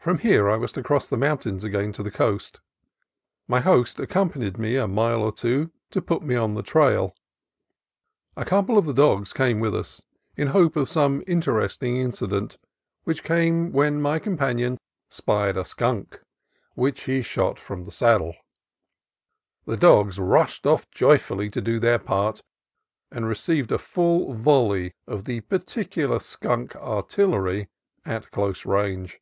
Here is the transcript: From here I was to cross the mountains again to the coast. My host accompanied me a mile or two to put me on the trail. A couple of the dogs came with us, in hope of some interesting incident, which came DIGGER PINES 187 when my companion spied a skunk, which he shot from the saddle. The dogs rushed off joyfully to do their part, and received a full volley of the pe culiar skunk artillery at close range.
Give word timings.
From 0.00 0.18
here 0.18 0.48
I 0.48 0.54
was 0.54 0.70
to 0.74 0.82
cross 0.84 1.08
the 1.08 1.16
mountains 1.16 1.64
again 1.64 1.92
to 1.94 2.04
the 2.04 2.10
coast. 2.12 2.60
My 3.48 3.58
host 3.58 3.98
accompanied 3.98 4.56
me 4.56 4.76
a 4.76 4.86
mile 4.86 5.24
or 5.24 5.32
two 5.32 5.72
to 5.90 6.00
put 6.00 6.22
me 6.22 6.36
on 6.36 6.54
the 6.54 6.62
trail. 6.62 7.16
A 8.36 8.44
couple 8.44 8.78
of 8.78 8.84
the 8.84 8.92
dogs 8.92 9.32
came 9.32 9.58
with 9.58 9.74
us, 9.74 10.00
in 10.36 10.46
hope 10.46 10.76
of 10.76 10.88
some 10.88 11.24
interesting 11.26 11.96
incident, 11.96 12.58
which 13.02 13.24
came 13.24 13.64
DIGGER 13.64 13.72
PINES 13.72 13.74
187 13.74 13.96
when 13.96 14.00
my 14.00 14.18
companion 14.20 14.78
spied 15.08 15.56
a 15.56 15.64
skunk, 15.64 16.20
which 16.76 17.02
he 17.02 17.20
shot 17.20 17.58
from 17.58 17.82
the 17.82 17.90
saddle. 17.90 18.36
The 19.66 19.76
dogs 19.76 20.20
rushed 20.20 20.64
off 20.64 20.88
joyfully 20.92 21.50
to 21.50 21.60
do 21.60 21.80
their 21.80 21.98
part, 21.98 22.40
and 23.10 23.26
received 23.26 23.72
a 23.72 23.78
full 23.78 24.32
volley 24.32 24.92
of 25.08 25.24
the 25.24 25.40
pe 25.40 25.58
culiar 25.58 26.22
skunk 26.22 26.76
artillery 26.76 27.66
at 28.04 28.30
close 28.30 28.64
range. 28.64 29.18